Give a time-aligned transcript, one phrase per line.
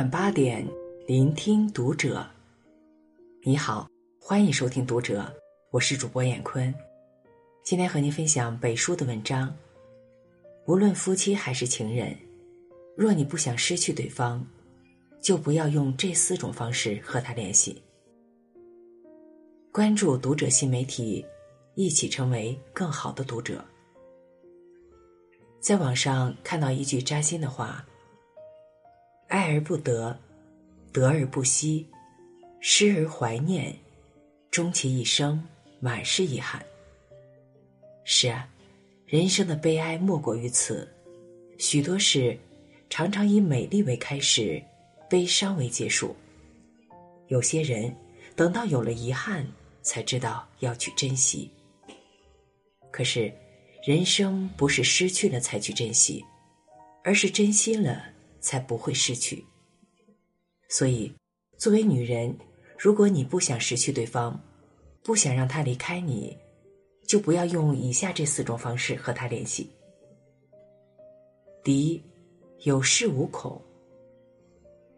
[0.00, 0.66] 晚八点，
[1.06, 2.26] 聆听读者。
[3.42, 3.86] 你好，
[4.18, 5.30] 欢迎收听读者，
[5.70, 6.74] 我是主播闫坤。
[7.62, 9.54] 今天和您分享北叔的文章。
[10.64, 12.16] 无论夫妻还是情人，
[12.96, 14.42] 若你不想失去对方，
[15.20, 17.82] 就不要用这四种方式和他联系。
[19.70, 21.22] 关注读者新媒体，
[21.74, 23.62] 一起成为更好的读者。
[25.60, 27.84] 在网上看到一句扎心的话。
[29.30, 30.18] 爱而不得，
[30.92, 31.86] 得而不惜，
[32.58, 33.72] 失而怀念，
[34.50, 35.40] 终其一生
[35.78, 36.60] 满是遗憾。
[38.02, 38.48] 是啊，
[39.06, 40.92] 人生的悲哀莫过于此，
[41.58, 42.36] 许多事
[42.88, 44.60] 常常以美丽为开始，
[45.08, 46.14] 悲伤为结束。
[47.28, 47.94] 有些人
[48.34, 49.46] 等到有了遗憾，
[49.80, 51.48] 才知道要去珍惜。
[52.90, 53.32] 可是，
[53.84, 56.24] 人生不是失去了才去珍惜，
[57.04, 58.02] 而是珍惜了。
[58.40, 59.44] 才不会失去。
[60.68, 61.12] 所以，
[61.58, 62.36] 作为女人，
[62.78, 64.40] 如果你不想失去对方，
[65.02, 66.36] 不想让他离开你，
[67.06, 69.68] 就不要用以下这四种方式和他联系。
[71.62, 72.02] 第一，
[72.60, 73.60] 有恃无恐。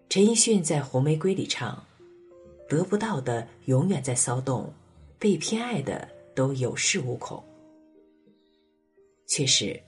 [0.09, 1.83] 陈奕迅在《红玫瑰》里唱
[2.69, 4.73] ：“得不到的永远在骚动，
[5.19, 7.43] 被偏爱的都有恃无恐。”
[9.27, 9.83] 确实。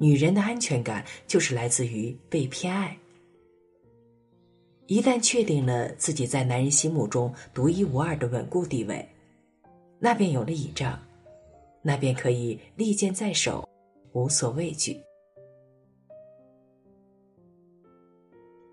[0.00, 2.96] 女人的安全感就是来自于被偏爱。
[4.86, 9.06] 一旦确定了自己在男人心目中独一无二的稳固地位，
[9.98, 10.98] 那便有了倚仗，
[11.82, 13.68] 那便可以利剑在手，
[14.12, 14.98] 无所畏惧。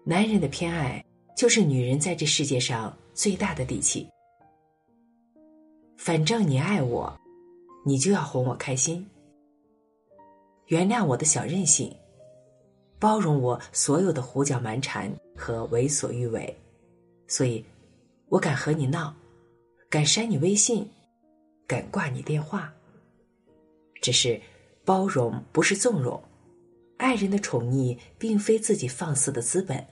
[0.06, 1.04] 男人的偏爱
[1.36, 4.08] 就是女人在这世界上最大的底气。
[5.98, 7.20] 反正你爱我，
[7.84, 9.06] 你就要哄我开心。
[10.68, 11.96] 原谅我的小任性，
[12.98, 16.58] 包容我所有的胡搅蛮缠和为所欲为，
[17.28, 17.64] 所以，
[18.30, 19.16] 我敢和你闹，
[19.90, 20.90] 敢删你微信，
[21.68, 22.74] 敢挂你电话。
[24.02, 24.42] 只是，
[24.84, 26.20] 包容不是纵容，
[26.98, 29.86] 爱人的宠溺并非自己放肆的资本。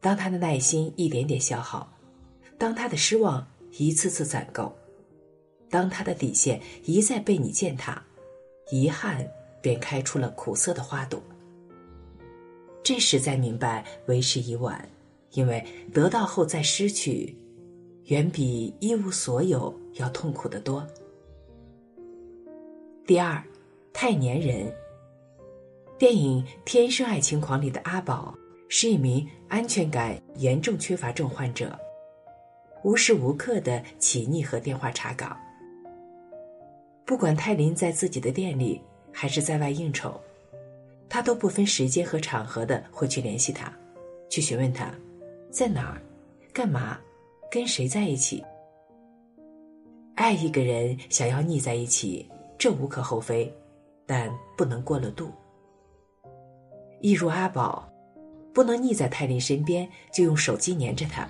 [0.00, 1.90] 当他的耐心一点点消耗，
[2.58, 3.46] 当他的失望
[3.78, 4.76] 一次次攒够，
[5.70, 8.02] 当他的底线一再被你践踏，
[8.70, 9.26] 遗憾。
[9.60, 11.22] 便开出了苦涩的花朵。
[12.82, 14.88] 这时才明白为时已晚，
[15.32, 17.36] 因为得到后再失去，
[18.04, 20.86] 远比一无所有要痛苦得多。
[23.06, 23.42] 第二，
[23.92, 24.72] 太粘人。
[25.98, 28.34] 电影《天生爱情狂》里的阿宝
[28.68, 31.78] 是一名安全感严重缺乏症患者，
[32.84, 35.36] 无时无刻的起腻和电话查岗。
[37.04, 38.80] 不管泰林在自己的店里。
[39.12, 40.20] 还是在外应酬，
[41.08, 43.72] 他都不分时间和场合的会去联系他，
[44.28, 44.92] 去询问他，
[45.50, 46.00] 在哪儿，
[46.52, 46.98] 干嘛，
[47.50, 48.44] 跟谁在一起。
[50.14, 53.52] 爱一个人想要腻在一起，这无可厚非，
[54.04, 55.30] 但不能过了度。
[57.00, 57.88] 一如阿宝，
[58.52, 61.28] 不能腻在泰林身边就用手机黏着他，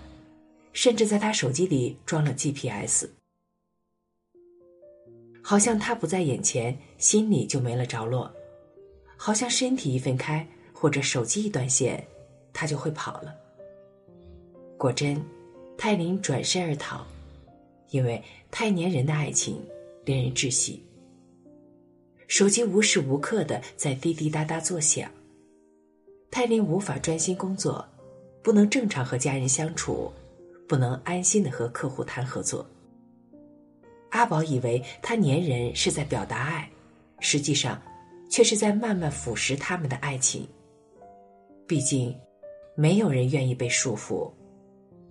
[0.72, 3.06] 甚至在他手机里装了 GPS。
[5.48, 8.31] 好像他不在眼前，心里就没了着落；
[9.16, 12.06] 好像身体一分开，或者手机一断线，
[12.53, 13.34] 他就会跑了。
[14.76, 15.19] 果真，
[15.78, 17.03] 泰林转身而逃，
[17.88, 19.59] 因为太粘人的爱情
[20.04, 20.84] 令人窒息。
[22.26, 25.10] 手机无时无刻的在滴滴答答作响，
[26.30, 27.82] 泰林无法专心工作，
[28.42, 30.12] 不能正常和家人相处，
[30.69, 32.66] 不能安心的和客户谈合作。
[34.18, 36.68] 阿宝以为他粘人是在表达爱，
[37.20, 37.80] 实际上，
[38.28, 40.44] 却是在慢慢腐蚀他们的爱情。
[41.68, 42.12] 毕竟，
[42.74, 44.28] 没有人愿意被束缚，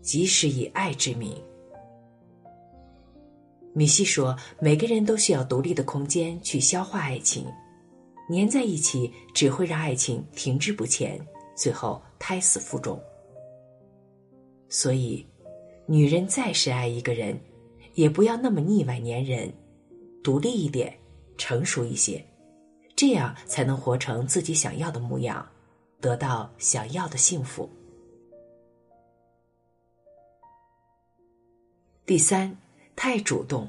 [0.02, 1.42] 即使以爱之名。
[3.74, 7.46] 米西说：“每个人都需要独立的空间去消化爱情，
[8.30, 11.18] 粘在一起只会让爱情停滞不前，
[11.56, 13.02] 最后胎死腹中。”
[14.68, 15.26] 所以，
[15.86, 17.40] 女人再深爱一个人。
[17.98, 19.52] 也不要那么腻歪粘人，
[20.24, 20.96] 独立一点，
[21.36, 22.24] 成熟一些，
[22.96, 25.44] 这样才能活成自己想要的模样，
[26.00, 27.68] 得到想要的幸福。
[32.06, 32.56] 第三，
[32.96, 33.68] 太主动，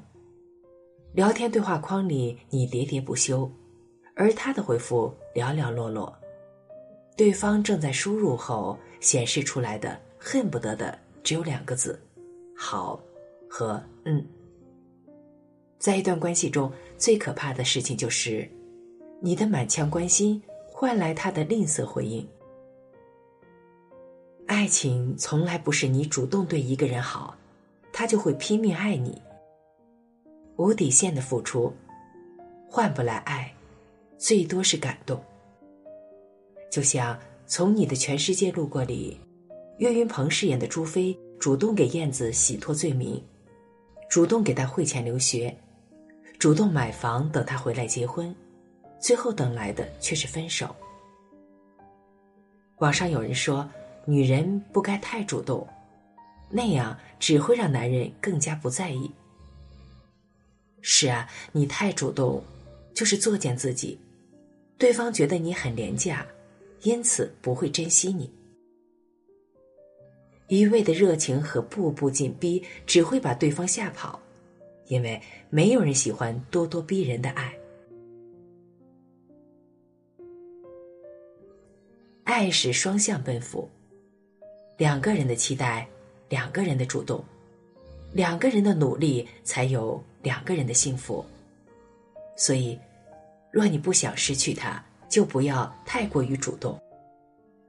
[1.14, 3.50] 聊天对话框里你喋喋不休，
[4.14, 6.14] 而他的回复寥寥落落，
[7.16, 11.98] 对方正在输入后显示出来的恨不得的只有两个字：
[12.54, 13.00] 好。
[13.48, 14.24] 和嗯，
[15.78, 18.48] 在一段关系中最可怕的事情就是，
[19.20, 20.40] 你的满腔关心
[20.70, 22.26] 换来他的吝啬回应。
[24.46, 27.36] 爱情从来不是你主动对一个人好，
[27.92, 29.20] 他就会拼命爱你。
[30.56, 31.72] 无底线的付出，
[32.68, 33.52] 换不来爱，
[34.16, 35.22] 最多是感动。
[36.70, 37.14] 就像
[37.46, 39.20] 《从你的全世界路过》里，
[39.78, 43.22] 岳云鹏饰演的朱飞主动给燕子洗脱罪名，
[44.08, 45.56] 主动给他汇钱留学，
[46.38, 48.34] 主动买房等他回来结婚，
[49.00, 50.74] 最后等来的却是分手。
[52.78, 53.68] 网上有人说。
[54.10, 55.68] 女人不该太主动，
[56.48, 59.10] 那样只会让男人更加不在意。
[60.80, 62.42] 是啊，你太主动，
[62.94, 64.00] 就是作践自己，
[64.78, 66.26] 对方觉得你很廉价，
[66.84, 68.32] 因此不会珍惜你。
[70.48, 74.18] 一味的热情和步步紧逼只会把对方吓跑，
[74.86, 77.54] 因为没有人喜欢咄咄逼人的爱。
[82.24, 83.68] 爱是双向奔赴。
[84.78, 85.86] 两个人的期待，
[86.28, 87.22] 两个人的主动，
[88.12, 91.24] 两个人的努力，才有两个人的幸福。
[92.36, 92.78] 所以，
[93.50, 96.78] 若你不想失去他，就不要太过于主动。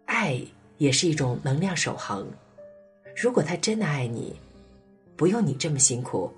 [0.05, 0.39] 爱
[0.77, 2.25] 也是一种能量守恒。
[3.21, 4.33] 如果他真的爱你，
[5.17, 6.31] 不用你这么辛苦，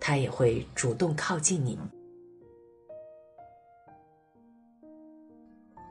[0.00, 1.78] 他也会主动靠近你。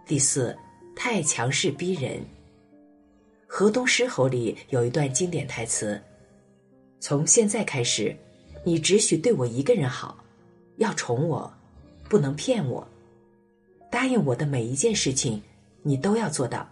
[0.08, 0.58] 第四，
[0.96, 2.20] 太强势逼人。
[3.46, 6.02] 河东狮吼里有一段经典台词
[7.00, 8.16] ：“从现在开始，
[8.66, 10.18] 你只许对我一个人好，
[10.78, 11.54] 要宠我，
[12.10, 12.88] 不能骗我。
[13.92, 15.44] 答应我的每一件事情，
[15.84, 16.68] 你都要做到。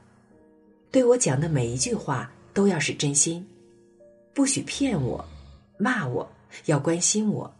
[0.90, 3.48] 对我讲的每一句话都要是真心，
[4.34, 5.24] 不许骗我，
[5.78, 6.30] 骂我，
[6.66, 7.54] 要关心我。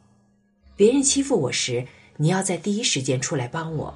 [0.76, 1.86] 别人欺负我时，
[2.18, 3.94] 你要在第一时间出来帮我。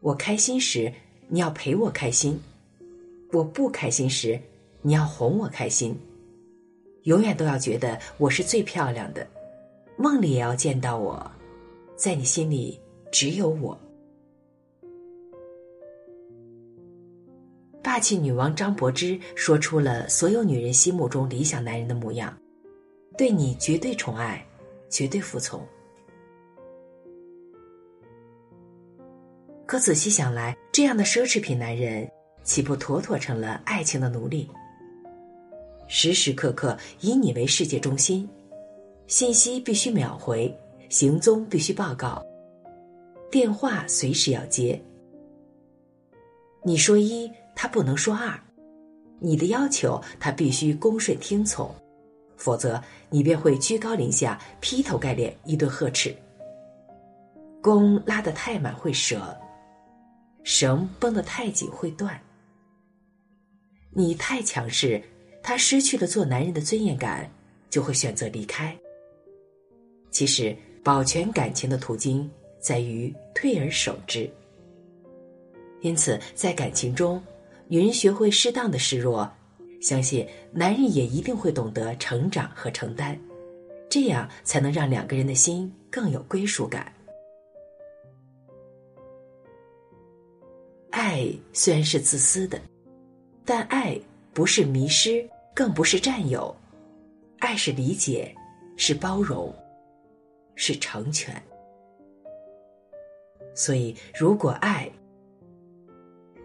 [0.00, 0.92] 我开心时，
[1.28, 2.40] 你要陪我开心。”
[3.32, 4.38] 我不开心时，
[4.82, 5.98] 你要哄我开心，
[7.04, 9.26] 永远都要觉得我是最漂亮的，
[9.96, 11.30] 梦里也要见到我，
[11.96, 12.78] 在你心里
[13.10, 13.78] 只有我。
[17.92, 22.34] 霸气女王张柏芝说出了所有女人心目中理想男人的模样，
[23.18, 24.42] 对你绝对宠爱，
[24.88, 25.62] 绝对服从。
[29.66, 32.10] 可仔细想来，这样的奢侈品男人。
[32.42, 34.48] 岂不妥妥成了爱情的奴隶？
[35.86, 38.26] 时时刻刻以你为世界中心，
[39.06, 40.50] 信息必须秒回，
[40.88, 42.24] 行踪必须报告，
[43.30, 44.82] 电话随时要接。
[46.64, 48.38] 你说一，他不能说二；
[49.18, 51.72] 你的要求，他必须恭顺听从，
[52.36, 56.14] 否则你便会居高临下，劈头盖脸一顿呵斥。
[57.62, 59.36] 弓拉得太满会折，
[60.42, 62.20] 绳绷得太紧会断。
[63.90, 65.00] 你太强势，
[65.42, 67.30] 他失去了做男人的尊严感，
[67.70, 68.76] 就会选择离开。
[70.10, 72.28] 其实，保全感情的途径
[72.58, 74.28] 在于退而守之。
[75.80, 77.22] 因此，在感情中，
[77.72, 79.26] 女人学会适当的示弱，
[79.80, 83.18] 相信男人也一定会懂得成长和承担，
[83.88, 86.92] 这样才能让两个人的心更有归属感。
[90.90, 92.60] 爱虽然是自私的。
[93.42, 93.98] 但爱
[94.34, 96.54] 不是迷失，更不是占有，
[97.38, 98.36] 爱是理解，
[98.76, 99.50] 是包容，
[100.56, 101.42] 是成全。
[103.54, 104.90] 所以，如果爱，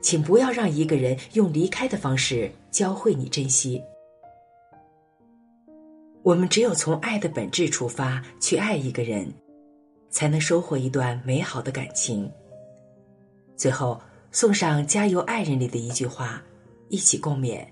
[0.01, 3.81] 请不要让一个人用离开的方式教会你珍惜。
[6.23, 9.31] 我们只有从爱的本质出发去爱一个人，
[10.09, 12.29] 才能收获一段美好的感情。
[13.55, 13.99] 最后，
[14.31, 16.41] 送上《加油爱人》里的一句话。
[16.89, 17.67] 一起共勉。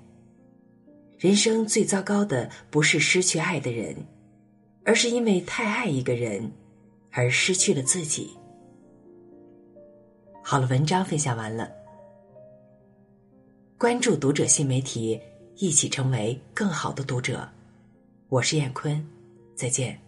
[1.17, 3.95] 人生最糟糕的不是失去爱的人，
[4.83, 6.51] 而是因为太爱一个人
[7.11, 8.35] 而失去了自己。
[10.43, 11.71] 好了，文章分享完了。
[13.77, 15.19] 关注读者新媒体，
[15.57, 17.49] 一起成为更好的读者。
[18.29, 19.05] 我是燕坤，
[19.53, 20.04] 再见。